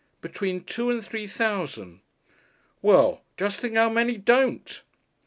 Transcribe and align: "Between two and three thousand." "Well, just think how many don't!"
"Between 0.19 0.63
two 0.63 0.89
and 0.89 1.05
three 1.05 1.27
thousand." 1.27 1.99
"Well, 2.81 3.21
just 3.37 3.59
think 3.59 3.75
how 3.77 3.91
many 3.91 4.17
don't!" 4.17 4.81